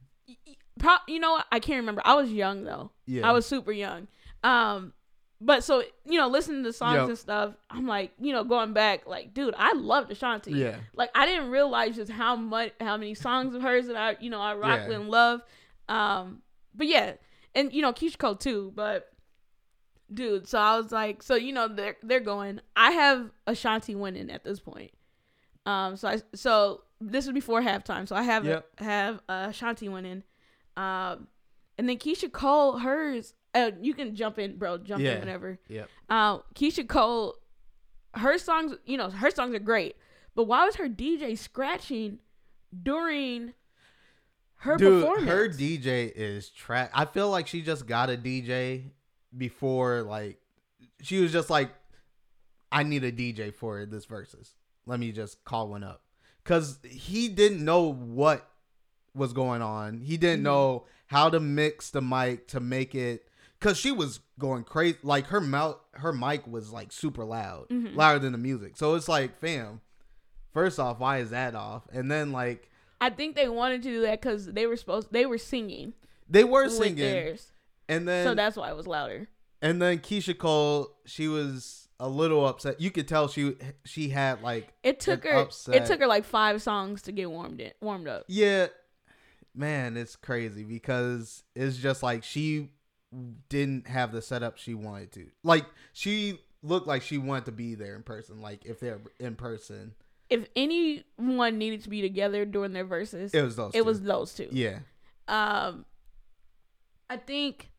[0.79, 1.47] pro- you know what?
[1.51, 2.03] I can't remember.
[2.05, 2.91] I was young though.
[3.07, 3.29] Yeah.
[3.29, 4.09] I was super young.
[4.45, 4.93] Um,
[5.41, 7.09] but so you know, listening to songs Yep.
[7.09, 10.53] and stuff, I'm like, you know, going back, like, dude, I loved Ashanti.
[10.53, 10.77] Yeah.
[10.95, 14.31] Like, I didn't realize just how much, how many songs of hers that I, you
[14.31, 14.89] know, I rock Yeah.
[14.89, 15.41] with and love.
[15.89, 16.43] Um,
[16.75, 17.15] but yeah,
[17.55, 18.73] and you know, Keyshia Cole too.
[18.75, 19.11] But
[20.13, 22.61] dude, so I was like, so you know, they're they're going.
[22.77, 24.93] I have Ashanti winning at this point.
[25.67, 28.81] Um, so I so this was before halftime, so I have Yep.
[28.81, 30.23] have uh, Ashanti winning.
[30.77, 31.27] Um,
[31.79, 33.35] and then Keyshia Cole, hers.
[33.55, 34.79] Uh, you can jump in, bro.
[34.79, 35.15] Jump Yeah.
[35.15, 35.59] in whenever.
[35.69, 35.89] Yep.
[36.09, 37.37] Um, Keyshia Cole,
[38.15, 39.97] her songs, you know, her songs are great.
[40.35, 42.19] But why was her DJ scratching
[42.83, 43.55] during
[44.57, 45.29] her Dude, performance?
[45.31, 46.91] her DJ is trash.
[46.95, 48.91] I feel like she just got a DJ
[49.37, 50.39] before, like,
[51.03, 51.71] she was just like,
[52.71, 54.51] I need a DJ for this Verzuz.
[54.87, 56.03] Let me just call one up.
[56.43, 58.49] Because he didn't know what
[59.15, 60.01] was going on.
[60.01, 60.45] He didn't Mhm.
[60.45, 63.27] know how to mix the mic to make it.
[63.59, 64.99] Because she was going crazy.
[65.03, 67.97] Like, her mouth, her mic was, like, super loud, Mhm.
[67.97, 68.77] louder than the music.
[68.77, 69.81] So it's like, fam,
[70.53, 71.83] first off, why is that off?
[71.91, 72.71] And then, like,
[73.01, 75.93] I think they wanted to do that because they were supposed they were singing
[76.31, 76.97] they were singing.
[76.97, 77.53] theirs,
[77.89, 79.29] And then so that's why it was louder.
[79.61, 82.81] and then Keyshia Cole, she was a little upset.
[82.81, 83.55] You could tell she
[83.85, 85.33] she had like It took her.
[85.33, 85.75] upset.
[85.77, 88.25] It took her like five songs to get warmed in, warmed up.
[88.29, 88.67] Yeah,
[89.55, 92.71] man, it's crazy because it's just like she
[93.49, 95.27] didn't have the setup she wanted to.
[95.43, 98.41] Like she looked like she wanted to be there in person.
[98.41, 99.95] Like if they're in person,
[100.29, 103.75] If anyone needed to be together during their verses, it was those.
[103.75, 103.85] it two.
[103.85, 104.49] was those two.
[104.51, 104.81] yeah,
[105.29, 105.85] Um,
[107.09, 107.71] I think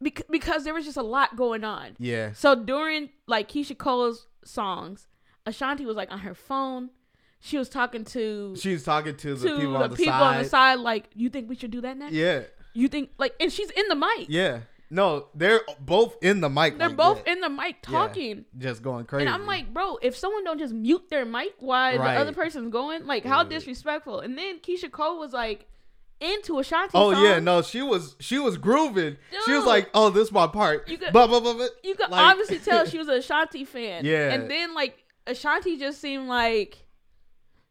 [0.00, 1.96] bec- because there was just a lot going on.
[1.98, 5.06] yeah, So during like Keyshia Cole's songs,
[5.46, 6.90] Ashanti was like on her phone.
[7.40, 10.12] She was talking to she was talking to the to people, the on, the people
[10.12, 10.36] side.
[10.36, 10.78] on the side.
[10.80, 12.14] Like, you think we should do that next?
[12.14, 12.42] Yeah,
[12.74, 14.26] You think like, and she's in the mic.
[14.28, 14.60] yeah.
[14.88, 16.78] No, they're both in the mic.
[16.78, 17.32] They're like both that.
[17.32, 17.90] in the mic Yeah.
[17.98, 18.44] talking.
[18.56, 19.26] just going crazy.
[19.26, 22.14] And I'm like, bro, if someone don't just mute their mic while Right.
[22.14, 23.50] the other person's going, like, how Dude.
[23.50, 24.20] disrespectful.
[24.20, 25.66] And then Keyshia Cole was like
[26.20, 26.92] into Ashanti.
[26.94, 27.24] Oh song.
[27.24, 29.16] yeah, no, she was she was grooving.
[29.44, 31.66] She was like, "Oh, this is my part." You could- Blah, blah, blah.
[31.84, 34.04] You could Like- obviously tell she was a Ashanti fan.
[34.04, 34.32] Yeah.
[34.32, 36.86] And then like Ashanti just seemed like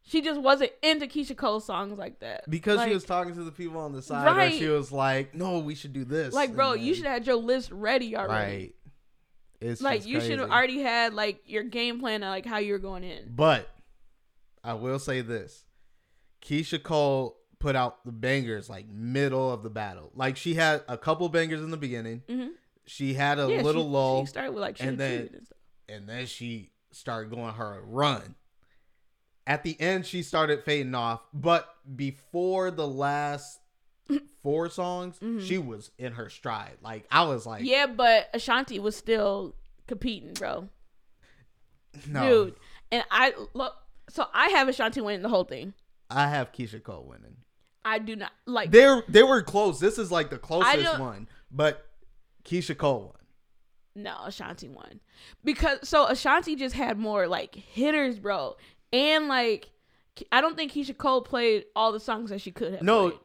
[0.04, 2.48] she just wasn't into Keyshia Cole songs like that.
[2.50, 4.52] because like, she was talking to the people on the side, Right.
[4.52, 7.06] and she was like, "No, we should do this." like, bro, and you then- should
[7.06, 8.34] have had your list ready already.
[8.58, 8.76] right.
[9.62, 12.78] It's Like you should have already had like your game plan of like how you're
[12.78, 13.32] going in.
[13.34, 13.68] But
[14.64, 15.64] I will say this:
[16.44, 20.12] Keyshia Cole put out the bangers like middle of the battle.
[20.14, 22.22] Like she had a couple bangers in the beginning.
[22.30, 22.50] Mhm.
[22.86, 25.58] She had a Yeah, little she, lull, She started with like and then- and stuff.
[25.90, 28.36] and then she started going her run.
[29.48, 33.60] At the end, she started fading off, but before the last
[34.44, 35.42] four songs, Mhm.
[35.42, 36.78] she was in her stride.
[36.84, 39.56] Like I was like, Yeah, but Ashanti was still
[39.88, 40.70] competing, bro.
[42.08, 42.56] no, Dude.
[42.92, 43.74] And I look
[44.10, 45.74] so I have Ashanti winning the whole thing.
[46.12, 47.38] I have Keyshia Cole winning.
[47.86, 49.80] I do not like They they were close.
[49.80, 51.86] This is like the closest one, but
[52.44, 53.14] Keyshia Cole
[53.96, 54.04] won.
[54.04, 55.00] No, Ashanti won.
[55.44, 58.58] Because so Ashanti just had more like hitters, bro.
[58.92, 59.70] And like
[60.32, 62.82] I don't think Keyshia Cole played all the songs that she could have.
[62.82, 63.20] No, played.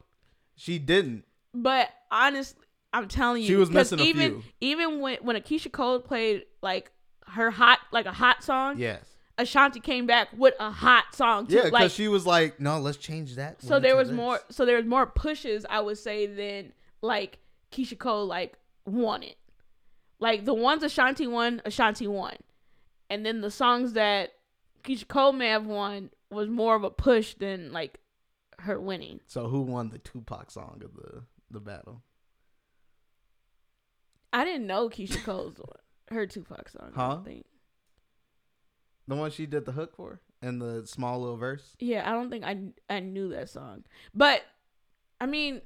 [0.55, 1.25] she didn't.
[1.53, 4.51] But honestly, I'm telling you, She was missing a even few.
[4.61, 6.91] even when when Keyshia Cole played like
[7.27, 9.05] her hot like a hot song, Yes.
[9.41, 11.55] Ashanti came back with a hot song too.
[11.55, 13.61] Yeah, because like she was like, no, let's change that.
[13.61, 17.39] so there was this." more so there was more pushes I would say than like
[17.71, 19.35] Keyshia Cole like wanted.
[20.19, 22.35] Like the ones Ashanti won, Ashanti won.
[23.09, 24.33] And then the songs that
[24.83, 27.99] Keyshia Cole may have won was more of a push than like
[28.59, 29.19] her winning.
[29.27, 32.03] So who won the Tupac song of the the battle?
[34.33, 35.57] I didn't know Keyshia Cole's.
[36.09, 36.91] Her Tupac song.
[36.95, 37.15] I Huh?
[37.15, 37.45] don't think.
[39.11, 41.75] The one she did the hook for and the small little verse.
[41.79, 43.83] Yeah, I don't think I I knew that song.
[44.15, 44.41] But
[45.19, 45.59] I mean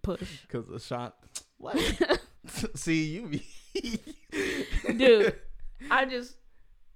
[0.00, 0.40] push.
[0.46, 1.16] Because the shot.
[1.58, 1.76] What?
[2.74, 4.00] See you be.
[4.96, 5.34] Dude.
[5.90, 6.36] I just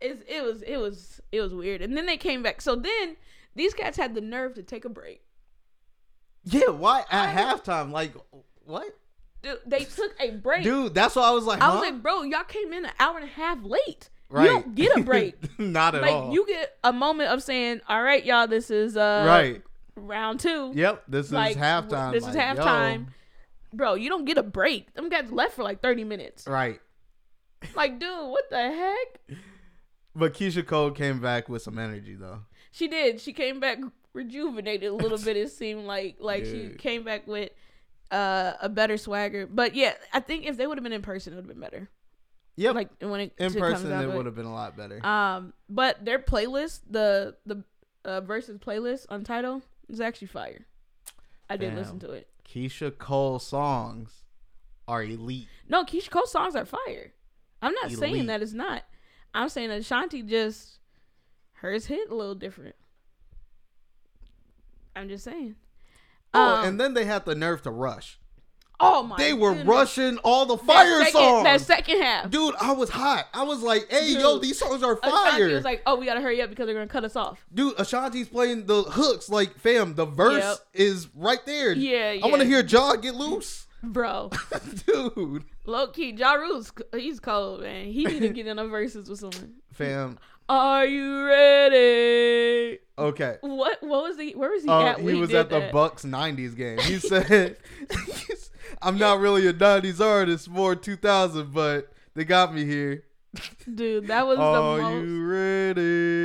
[0.01, 1.83] it's it was it was it was weird.
[1.83, 2.63] And then they came back.
[2.63, 3.17] So then
[3.55, 5.21] these cats had the nerve to take a break.
[6.43, 7.91] Yeah, why at halftime?
[7.91, 8.15] Like
[8.65, 8.99] what?
[9.43, 10.63] Dude, they took a break.
[10.63, 11.61] Dude, that's what I was like.
[11.61, 14.09] I was like, bro, y'all came in an hour and a half late.
[14.29, 14.45] Right.
[14.45, 15.35] You don't get a break.
[15.59, 16.33] Not at like all.
[16.33, 19.63] you get a moment of saying, "All right, y'all, this is uh right.
[19.95, 20.73] round two.
[20.75, 21.05] Yep.
[21.09, 22.13] This like, is halftime.
[22.13, 22.63] this is like, yo.
[22.63, 23.07] halftime.
[23.73, 24.93] Bro, you don't get a break.
[24.95, 26.47] Them guys left for like 30 minutes.
[26.47, 26.81] Right.
[27.75, 29.39] Like, dude, what the heck?
[30.15, 32.41] But Keyshia Cole came back with some energy though.
[32.73, 33.21] She did.
[33.21, 33.79] She came back
[34.17, 35.37] rejuvenated a little bit.
[35.37, 37.51] It seemed like like she came back with
[38.11, 39.47] uh, a better swagger.
[39.47, 41.61] But yeah, I think if they would have been in person, it would have been
[41.61, 41.89] better.
[42.57, 42.75] Yep.
[42.75, 45.05] Like when it in person, it would have been a lot better.
[45.05, 47.63] Um, but their playlist, the the
[48.05, 50.67] uh, Verzuz playlist on Tidal, is actually fire.
[51.51, 51.77] I did Damn.
[51.77, 52.29] listen to it.
[52.49, 54.23] Keyshia Cole songs
[54.89, 55.49] are elite.
[55.69, 57.13] No, Keyshia Cole songs are fire.
[57.61, 58.83] I'm not saying that it's not.
[59.35, 60.79] I'm saying that Ashanti just
[61.55, 62.75] hers hit a little different.
[64.95, 65.57] I'm just saying.
[66.33, 68.19] Oh, Um, and then they had the nerve to rush.
[68.79, 69.67] Oh my, They were goodness.
[69.67, 71.45] rushing all the That fire second, songs.
[71.45, 73.27] That second half, Dude, I was hot.
[73.33, 76.21] I was like, hey, yo, these songs are fire." Ashanti was like, "Oh, we gotta
[76.21, 79.95] hurry up because they're gonna cut us off." Dude, Ashanti's playing the hooks like, fam,
[79.95, 80.59] the verse Yep.
[80.75, 81.73] is right there.
[81.73, 83.67] Yeah, I want to hear Ja get loose.
[83.83, 84.31] Bro,
[84.87, 85.45] Dude.
[85.65, 87.87] low key, Ja Rule's he's cold, man.
[87.87, 89.55] He need to get in a Verzuz with someone.
[89.73, 90.19] Fam.
[90.49, 92.79] Are you ready?
[92.99, 93.37] Okay.
[93.41, 93.83] What?
[93.83, 94.33] What was he?
[94.33, 95.01] Where was he Uh, at?
[95.01, 95.71] he was at the?
[95.73, 96.79] Bucks 90s game.
[96.79, 97.57] He said,
[98.83, 103.05] I'm not really a 90s artist, more 2000, but they got me here.
[103.75, 105.07] Dude, that was Are the most.
[105.07, 105.27] you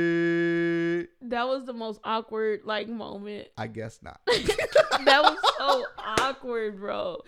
[0.02, 1.08] ready?
[1.22, 3.48] That was the most awkward like moment.
[3.56, 4.20] I guess not.
[4.26, 7.20] that was so awkward, bro.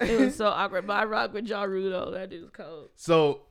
[0.00, 0.86] It was so awkward.
[0.86, 2.10] But I rock with Ja Rule though.
[2.12, 2.90] That dude's cold.
[2.96, 3.42] So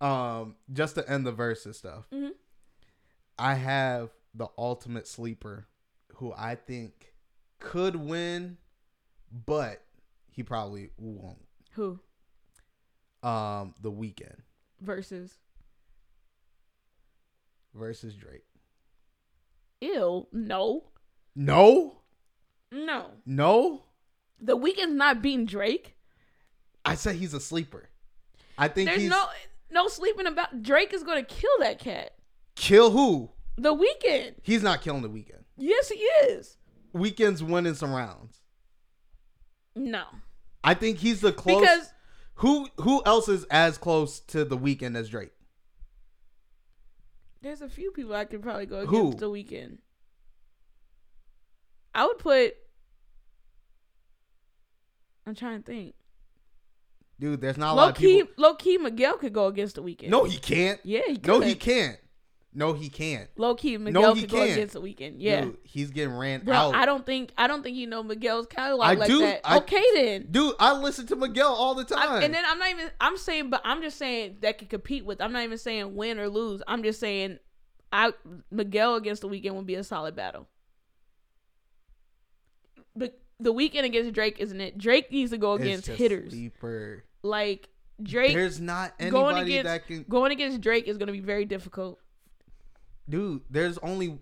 [0.00, 2.06] Um, just to end the Verzuz stuff.
[2.12, 2.30] Mhm.
[3.38, 5.66] I have the ultimate sleeper,
[6.16, 7.14] who I think
[7.60, 8.58] could win,
[9.46, 9.82] but
[10.38, 11.44] he probably won't.
[11.72, 11.98] Who
[13.24, 14.36] Um, the Weeknd
[14.80, 15.36] versus?
[17.74, 18.44] versus Drake.
[19.80, 20.28] Ew.
[20.32, 20.84] No.
[21.34, 22.02] No,
[22.70, 23.10] No.
[23.26, 23.82] no.
[24.40, 25.96] The Weeknd's not beating Drake.
[26.84, 27.88] I said he's a sleeper.
[28.56, 29.24] I think There's he's no
[29.72, 30.62] no sleeping about.
[30.62, 32.14] Drake is gonna kill that cat.
[32.54, 33.30] kill who?
[33.56, 34.34] The Weeknd.
[34.42, 35.42] He's not killing the Weeknd.
[35.56, 36.56] Yes, he is.
[36.94, 38.40] Weeknd's winning some rounds.
[39.74, 40.04] No,
[40.64, 41.60] I think he's the close.
[41.60, 41.92] because
[42.34, 45.32] who who else is as close to the Weeknd as Drake?
[47.40, 49.14] there's a few people I could probably go against Who?
[49.14, 49.78] the Weeknd.
[51.94, 52.54] I would put.
[55.26, 55.94] I'm trying to think.
[57.20, 58.32] Dude, there's not a lot of key, people.
[58.36, 60.08] low key, Miguel could go against the Weeknd.
[60.08, 60.80] No, he can't.
[60.84, 61.26] yeah, he could.
[61.26, 61.98] No, he can't.
[62.54, 63.28] No, he can't.
[63.36, 64.50] Low key, Miguel he could go can't.
[64.52, 65.16] against the Weeknd.
[65.18, 66.54] Yeah, Dude, he's getting ran bro.
[66.54, 66.74] out.
[66.74, 69.18] I don't think I don't think you know Miguel's catalog I like do.
[69.20, 69.42] that.
[69.44, 70.28] I- okay then.
[70.30, 72.10] Dude, I listen to Miguel all the time.
[72.10, 72.90] I, and then I'm not even.
[73.00, 75.20] I'm saying, but I'm just saying that could compete with.
[75.20, 76.62] I'm not even saying win or lose.
[76.66, 77.38] I'm just saying,
[77.92, 78.12] I
[78.50, 80.48] Miguel against the Weeknd would be a solid battle.
[82.96, 84.78] But the Weeknd against Drake, isn't it?
[84.78, 86.32] Drake needs to go against hitters.
[86.32, 87.04] Sleeper.
[87.22, 87.68] Like
[88.02, 90.04] Drake There's not going anybody against that can.
[90.08, 92.00] going against Drake is going to be very difficult.
[93.08, 94.18] Dude, there's only.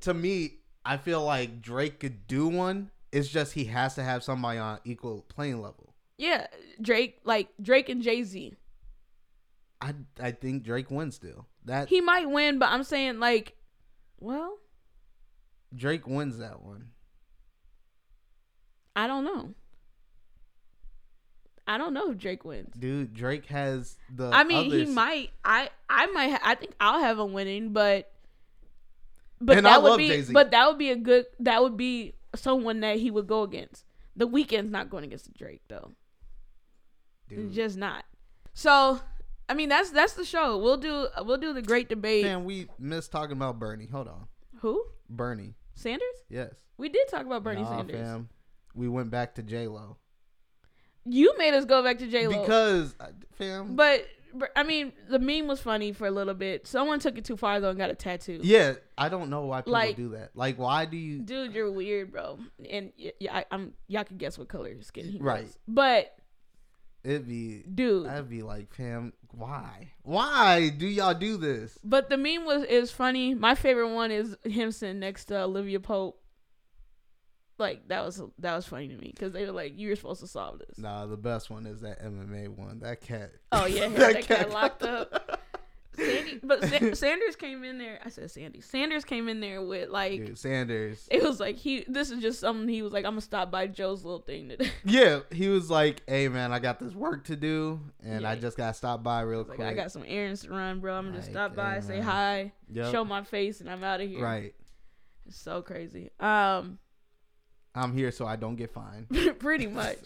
[0.00, 2.90] To me, I feel like Drake could do one.
[3.12, 5.94] It's just he has to have somebody on equal playing level.
[6.18, 6.46] Yeah,
[6.80, 8.54] Drake like Drake and Jay Z.
[9.80, 11.46] I I think Drake wins still.
[11.64, 13.56] That He might win, but I'm saying like,
[14.20, 14.58] well,
[15.74, 16.90] Drake wins that one.
[18.96, 19.54] I don't know.
[21.66, 22.74] I don't know if Drake wins.
[22.78, 24.30] Dude, Drake has the.
[24.32, 25.30] I mean, he might.
[25.44, 26.30] I I might.
[26.32, 28.10] Ha- I think I'll have him winning, but
[29.40, 30.08] but And I that would love be.
[30.08, 30.32] Jay-Z.
[30.32, 31.26] But that would be a good.
[31.40, 33.84] That would be someone that he would go against.
[34.16, 35.92] The Weeknd's not going against Drake though.
[37.28, 37.38] Dude.
[37.46, 38.04] It's just not.
[38.52, 39.00] So,
[39.48, 40.58] I mean, that's that's the show.
[40.58, 42.24] We'll do we'll do the great debate.
[42.24, 43.86] Man, we missed talking about Bernie.
[43.86, 44.26] Hold on,
[44.60, 44.84] Who?
[45.08, 45.54] Bernie.
[45.74, 46.06] Sanders?
[46.28, 46.54] Yes.
[46.76, 47.96] We did talk about Bernie Nah, Sanders.
[48.00, 48.28] Fam.
[48.74, 49.96] We went back to J Lo
[51.04, 53.76] You made us go back to J Lo because, uh, fam.
[53.76, 54.06] But
[54.56, 56.66] I mean, the meme was funny for a little bit.
[56.66, 58.40] Someone took it too far though and got a tattoo.
[58.42, 60.30] yeah, I don't know why people Like- do that.
[60.34, 61.20] Like, why do you?
[61.20, 62.38] Dude, you're weird, bro.
[62.68, 65.44] And yeah, I, I'm y'all can guess what color your skin he Right.
[65.44, 65.58] was.
[65.68, 66.16] But
[67.04, 67.62] It'd be.
[67.72, 69.92] dude, I'd be like, fam, why?
[70.02, 71.78] Why do y'all do this?
[71.84, 73.34] but the meme was is funny.
[73.34, 76.18] My favorite one is him sitting next to Olivia Pope.
[77.58, 80.20] Like that was that was funny to me because they were like, "You were supposed
[80.20, 82.80] to solve this." Nah, the best one is that MMA one.
[82.80, 83.30] That cat.
[83.52, 85.40] Oh yeah, that, cat locked up.
[85.96, 88.00] Sandy, but Sa- Sanders came in there.
[88.04, 88.60] I said Sandy.
[88.60, 91.06] Sanders came in there with like Dude, Sanders.
[91.08, 91.84] it was like he.
[91.86, 93.04] This is just something he was like.
[93.04, 94.72] I'm gonna stop by Joe's little thing today.
[94.84, 98.56] Yeah, he was like, "Hey man, I got this work to do, and I just
[98.56, 100.94] gotta stop by real like quick." I got some errands to run, bro.
[100.94, 102.90] I'm gonna just stop by, hey, say hi, Yep.
[102.90, 104.20] show my face, and I'm out of here.
[104.20, 104.52] Right,
[105.28, 106.10] It's so crazy.
[106.18, 106.78] Um,
[107.74, 109.08] I'm here so I don't get fined.
[109.38, 109.98] pretty much.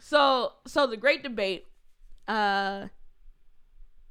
[0.00, 1.66] so so the great debate.
[2.26, 2.88] Uh,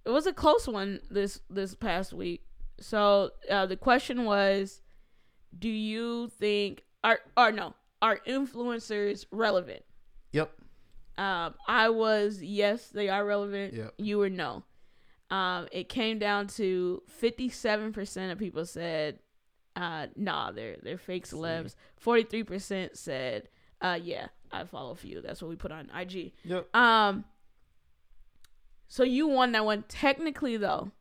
[0.05, 2.45] it was a close one this this past week.
[2.79, 4.81] So uh, the question was,
[5.57, 9.83] do you think are or no are influencers relevant?
[10.31, 10.51] Yep.
[11.17, 13.73] Um, I was yes, they are relevant.
[13.73, 13.93] Yep.
[13.97, 14.63] You were no.
[15.29, 19.19] Um, it came down to fifty-seven percent of people said,
[19.75, 21.75] uh, nah, they're they're fake celebs.
[21.97, 23.49] Forty-three percent said,
[23.81, 25.21] uh, yeah, I follow a few.
[25.21, 26.33] That's what we put on IG.
[26.45, 26.75] Yep.
[26.75, 27.25] Um,
[28.87, 29.83] so you won that one.
[29.87, 30.91] Technically, though,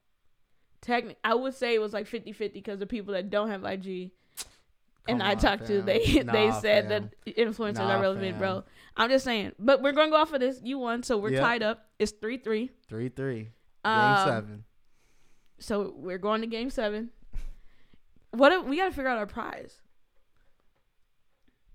[0.81, 4.11] technic I would say it was like 50-50 because the people that don't have IG
[5.09, 5.87] and Come I on, talked to, fam.
[5.87, 7.11] they they Nah, said fam.
[7.27, 8.39] that influencers Nah, are relevant, fam.
[8.39, 8.65] bro.
[8.97, 10.61] I'm just saying, but we're gonna go off of this.
[10.63, 11.41] You won, so we're Yep.
[11.43, 11.87] tied up.
[11.99, 12.71] It's three three.
[12.89, 13.51] Three three.
[13.85, 14.65] Game Um, seven.
[15.59, 17.11] So we're going to game seven.
[18.33, 19.81] What if, we got to figure out our prize?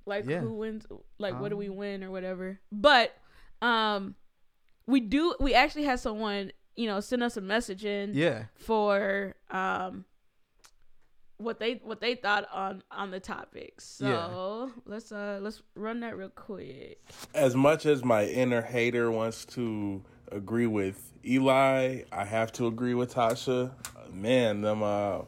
[0.05, 0.39] Like Yeah.
[0.39, 0.85] who wins?
[1.19, 2.59] Like what do we Um, win or whatever?
[2.71, 3.15] But
[3.61, 4.15] um,
[4.85, 5.35] we do.
[5.39, 8.45] We actually had someone you know send us a message in Yeah.
[8.55, 10.05] for um
[11.37, 13.81] what they what they thought on on the topic.
[13.81, 14.91] So Yeah.
[14.91, 17.01] let's uh let's run that real quick.
[17.33, 22.93] as much as my inner hater wants to agree with Eli, I have to agree
[22.93, 23.73] with Tasha.
[24.11, 25.21] Man, them uh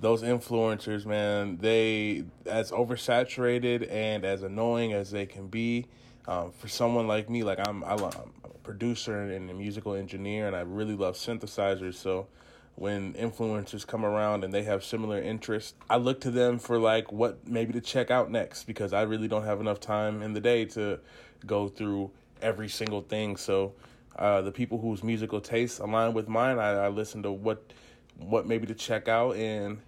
[0.00, 5.86] those influencers, man, they as oversaturated and as annoying as they can be,
[6.28, 8.12] Um, for someone like me, like I'm, I'm a
[8.64, 11.94] producer and a musical engineer, and I really love synthesizers.
[11.94, 12.26] So
[12.74, 17.12] when influencers come around and they have similar interests, I look to them for like
[17.12, 20.40] what maybe to check out next because I really don't have enough time in the
[20.40, 20.98] day to
[21.46, 22.10] go through
[22.42, 23.36] every single thing.
[23.36, 23.72] So
[24.18, 27.58] uh, the people whose musical tastes align with mine, I, I listen to what
[28.18, 29.78] what maybe to check out, and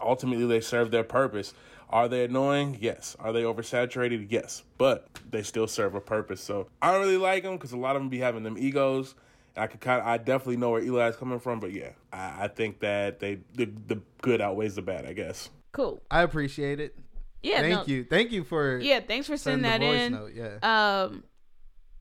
[0.00, 1.54] ultimately they serve their purpose.
[1.90, 2.78] Are they annoying?
[2.80, 3.16] Yes.
[3.20, 4.26] Are they oversaturated?
[4.30, 4.62] Yes.
[4.78, 6.40] But they still serve a purpose.
[6.40, 9.14] So I don't really like them because a lot of them be having them egos.
[9.56, 12.48] I could kind of, I definitely know where Eli's coming from, but yeah, I, I
[12.48, 15.06] think that they the, the good outweighs the bad.
[15.06, 15.50] I guess.
[15.72, 16.02] Cool.
[16.10, 16.98] I appreciate it.
[17.42, 17.60] Yeah.
[17.60, 18.04] Thank no, you.
[18.04, 19.00] Thank you for Yeah.
[19.00, 20.12] Thanks for sending sending that voice in.
[20.12, 20.32] note.
[20.62, 21.02] Yeah.
[21.04, 21.24] Um,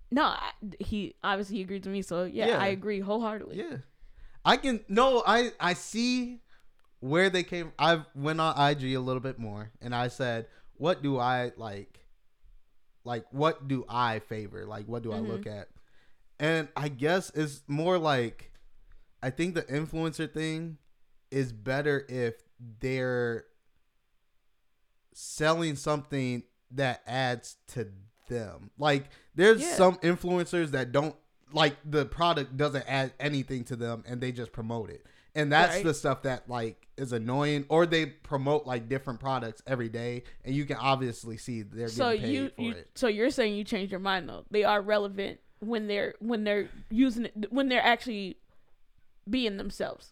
[0.09, 2.59] no, I, he obviously agreed with me, so yeah, Yeah.
[2.59, 3.57] I agree wholeheartedly.
[3.57, 3.77] Yeah.
[4.45, 6.41] I can no, I I see
[6.99, 11.01] where they came I went on IG a little bit more and I said, what
[11.03, 11.99] do I like
[13.03, 14.65] like what do I favor?
[14.65, 15.15] Like what do Mhm.
[15.15, 15.69] I look at?
[16.39, 18.51] And I guess it's more like
[19.21, 20.77] I think the influencer thing
[21.31, 22.35] is better if
[22.79, 23.45] they're
[25.13, 27.87] selling something that adds to
[28.29, 28.71] them.
[28.77, 29.75] Like there's Yeah.
[29.75, 31.15] some influencers that don't
[31.53, 35.05] like the product doesn't add anything to them and they just promote it.
[35.35, 35.83] And that's Right.
[35.83, 40.53] the stuff that like is annoying or they promote like different products every day and
[40.55, 42.89] you can obviously see they're So you, for you it.
[42.95, 44.45] so you're saying you changed your mind though?
[44.51, 48.37] They are relevant when they're when they're using it when they're actually
[49.29, 50.11] being themselves.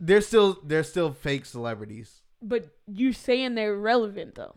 [0.00, 2.22] They're still they're still fake celebrities.
[2.42, 4.56] But you saying they're relevant though?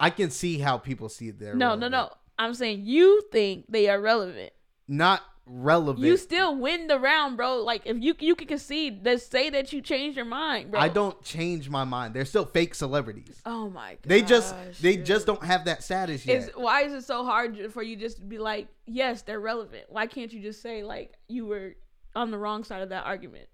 [0.00, 2.10] I can see how people see they're no, no, no.
[2.38, 4.52] I'm saying you think they are relevant.
[4.86, 6.04] Not relevant.
[6.04, 7.62] You still win the round, bro.
[7.62, 10.80] Like if you you can concede, let's say that you changed your mind, bro.
[10.80, 12.14] I don't change my mind.
[12.14, 13.40] They're still fake celebrities.
[13.44, 13.98] Oh my god.
[14.04, 16.50] They just they just don't have that status yet.
[16.58, 19.84] Why is it so hard for you just to be like, yes, they're relevant?
[19.88, 21.74] Why can't you just say like you were
[22.14, 23.48] on the wrong side of that argument?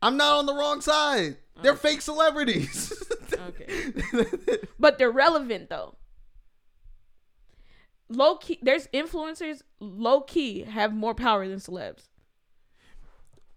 [0.00, 1.36] I'm not on the wrong side.
[1.62, 1.76] They're oh.
[1.76, 2.92] fake celebrities.
[3.48, 3.92] Okay.
[4.78, 5.96] But they're relevant though.
[8.14, 12.08] Low key, there's influencers low key have more power than celebs.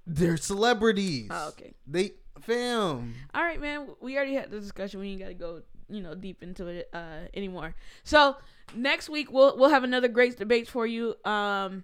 [0.07, 1.27] They're celebrities.
[1.31, 1.73] Oh, okay.
[1.87, 3.15] They fam.
[3.33, 3.89] All right, man.
[4.01, 4.99] We already had the discussion.
[4.99, 7.75] We ain't got to go, you know, deep into it uh, anymore.
[8.03, 8.37] So
[8.75, 11.15] next week we'll we'll have another great debate for you.
[11.25, 11.83] Um,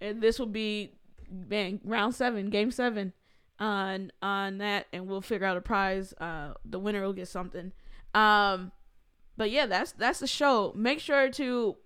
[0.00, 0.92] and this will be
[1.30, 3.12] man round seven, game seven,
[3.58, 6.12] on on that, and we'll figure out a prize.
[6.20, 7.72] Uh, the winner will get something.
[8.14, 8.72] Um,
[9.36, 10.72] but yeah, that's that's the show.
[10.76, 11.76] Make sure to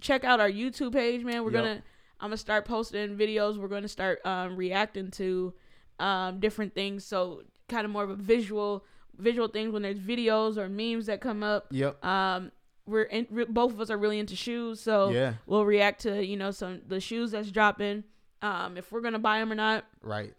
[0.00, 1.44] check out our YouTube page, man.
[1.44, 1.62] We're Yep.
[1.64, 1.82] gonna
[2.20, 3.56] I'm gonna start posting videos.
[3.58, 5.52] We're gonna start um, reacting to
[5.98, 7.04] um, different things.
[7.04, 8.84] So kind of more of a visual
[9.18, 11.66] visual things when there's videos or memes that come up.
[11.70, 12.04] Yep.
[12.04, 12.52] Um,
[12.86, 15.34] we're in, re- both of us are really into shoes, so Yeah.
[15.46, 18.04] we'll react to you know some the shoes that's dropping.
[18.42, 20.34] Um, if we're gonna buy them or not, Right.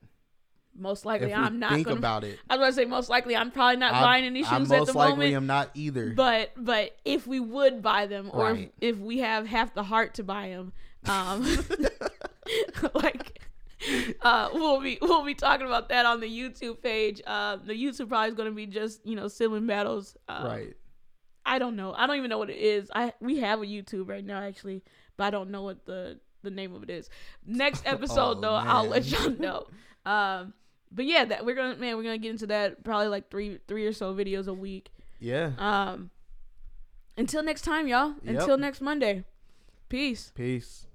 [0.78, 1.98] Most likely If I'm not think gonna.
[2.00, 2.40] about it.
[2.50, 4.86] I was gonna say most likely I'm probably not I- buying any I shoes at
[4.86, 5.36] the likely moment.
[5.36, 6.12] am not either.
[6.12, 8.72] But but if we would buy them, or Right.
[8.82, 10.74] if, if we have half the heart to buy them,
[11.08, 11.44] um,
[12.94, 13.42] like
[14.22, 17.22] uh, we'll be we'll be talking about that on the YouTube page.
[17.26, 20.16] Uh, the YouTube probably is going to be just you know sibling battles.
[20.28, 20.74] Uh, right.
[21.46, 21.94] I don't know.
[21.94, 22.90] I don't even know what it is.
[22.94, 24.84] I we have a YouTube right now actually,
[25.16, 27.10] but I don't know what the the name of it is.
[27.46, 29.68] Next episode Oh, though, I'll let y'all know.
[30.06, 30.54] Um,
[30.92, 33.86] but yeah, that we're gonna man, we're gonna get into that probably like three three
[33.86, 34.92] or so videos a week.
[35.20, 35.52] Yeah.
[35.58, 36.10] Um,
[37.18, 38.16] until next time, y'all.
[38.24, 38.40] Yep.
[38.40, 39.24] Until next Monday.
[39.90, 40.32] Peace.
[40.36, 40.87] Peace.